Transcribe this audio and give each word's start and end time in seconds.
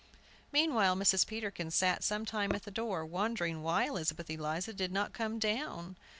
Meanwhile, 0.51 0.95
Mrs. 0.95 1.27
Peterkin 1.27 1.69
sat 1.69 2.03
some 2.03 2.25
time 2.25 2.53
at 2.53 2.63
the 2.63 2.71
door, 2.71 3.05
wondering 3.05 3.61
why 3.61 3.83
Elizabeth 3.85 4.31
Eliza 4.31 4.73
did 4.73 4.91
not 4.91 5.13
come 5.13 5.37
down. 5.37 5.95